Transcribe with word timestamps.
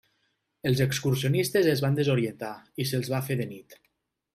Els 0.69 0.81
excursionistes 0.85 1.71
es 1.75 1.85
van 1.87 2.01
desorientar 2.01 2.53
i 2.87 2.91
se'ls 2.95 3.17
va 3.17 3.25
fer 3.33 3.43
de 3.45 3.51
nit. 3.57 3.83